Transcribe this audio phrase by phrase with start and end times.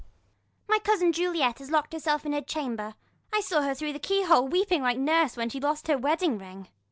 [0.67, 2.95] My cousin Juliet has lockt herself in Her chamber,
[3.31, 6.69] I saw her through the keyhole, Weeping like nurse when she lost her wedding ring.